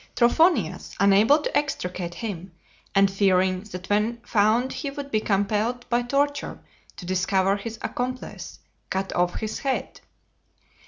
[0.15, 2.53] Trophonias, unable to extricate him,
[2.95, 6.59] and fearing that when found he would be compelled by torture
[6.97, 8.57] to discover his accomplice,
[8.89, 10.01] cut off his head.